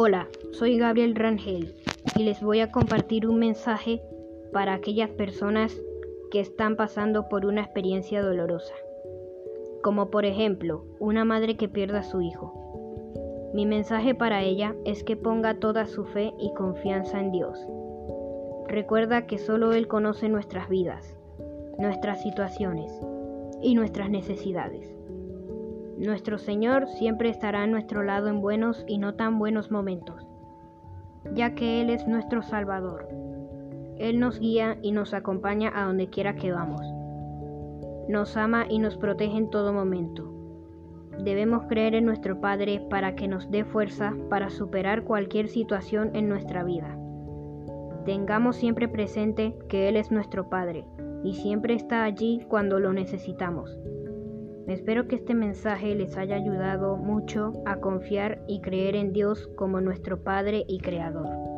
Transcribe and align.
Hola, 0.00 0.28
soy 0.52 0.78
Gabriel 0.78 1.16
Rangel 1.16 1.74
y 2.14 2.22
les 2.22 2.40
voy 2.40 2.60
a 2.60 2.70
compartir 2.70 3.26
un 3.26 3.40
mensaje 3.40 4.00
para 4.52 4.74
aquellas 4.74 5.10
personas 5.10 5.76
que 6.30 6.38
están 6.38 6.76
pasando 6.76 7.28
por 7.28 7.44
una 7.44 7.62
experiencia 7.62 8.22
dolorosa, 8.22 8.74
como 9.82 10.08
por 10.08 10.24
ejemplo 10.24 10.84
una 11.00 11.24
madre 11.24 11.56
que 11.56 11.68
pierda 11.68 11.98
a 11.98 12.04
su 12.04 12.20
hijo. 12.20 13.50
Mi 13.54 13.66
mensaje 13.66 14.14
para 14.14 14.44
ella 14.44 14.76
es 14.84 15.02
que 15.02 15.16
ponga 15.16 15.58
toda 15.58 15.84
su 15.88 16.04
fe 16.04 16.32
y 16.38 16.54
confianza 16.54 17.18
en 17.18 17.32
Dios. 17.32 17.58
Recuerda 18.68 19.26
que 19.26 19.38
solo 19.38 19.72
Él 19.72 19.88
conoce 19.88 20.28
nuestras 20.28 20.68
vidas, 20.68 21.18
nuestras 21.76 22.22
situaciones 22.22 22.92
y 23.60 23.74
nuestras 23.74 24.10
necesidades. 24.10 24.97
Nuestro 25.98 26.38
Señor 26.38 26.86
siempre 26.86 27.28
estará 27.28 27.64
a 27.64 27.66
nuestro 27.66 28.04
lado 28.04 28.28
en 28.28 28.40
buenos 28.40 28.84
y 28.86 28.98
no 28.98 29.14
tan 29.14 29.40
buenos 29.40 29.72
momentos, 29.72 30.28
ya 31.34 31.56
que 31.56 31.80
Él 31.80 31.90
es 31.90 32.06
nuestro 32.06 32.40
Salvador. 32.42 33.08
Él 33.98 34.20
nos 34.20 34.38
guía 34.38 34.78
y 34.80 34.92
nos 34.92 35.12
acompaña 35.12 35.72
a 35.74 35.86
donde 35.86 36.08
quiera 36.08 36.36
que 36.36 36.52
vamos. 36.52 36.82
Nos 38.08 38.36
ama 38.36 38.66
y 38.70 38.78
nos 38.78 38.96
protege 38.96 39.36
en 39.36 39.50
todo 39.50 39.72
momento. 39.72 40.32
Debemos 41.18 41.64
creer 41.66 41.96
en 41.96 42.04
nuestro 42.04 42.40
Padre 42.40 42.80
para 42.88 43.16
que 43.16 43.26
nos 43.26 43.50
dé 43.50 43.64
fuerza 43.64 44.14
para 44.30 44.50
superar 44.50 45.02
cualquier 45.02 45.48
situación 45.48 46.14
en 46.14 46.28
nuestra 46.28 46.62
vida. 46.62 46.96
Tengamos 48.04 48.54
siempre 48.54 48.86
presente 48.86 49.58
que 49.68 49.88
Él 49.88 49.96
es 49.96 50.12
nuestro 50.12 50.48
Padre 50.48 50.84
y 51.24 51.34
siempre 51.34 51.74
está 51.74 52.04
allí 52.04 52.46
cuando 52.48 52.78
lo 52.78 52.92
necesitamos. 52.92 53.76
Espero 54.68 55.08
que 55.08 55.16
este 55.16 55.34
mensaje 55.34 55.94
les 55.94 56.16
haya 56.18 56.36
ayudado 56.36 56.98
mucho 56.98 57.52
a 57.64 57.76
confiar 57.76 58.42
y 58.46 58.60
creer 58.60 58.96
en 58.96 59.14
Dios 59.14 59.48
como 59.56 59.80
nuestro 59.80 60.22
Padre 60.22 60.64
y 60.68 60.78
Creador. 60.80 61.57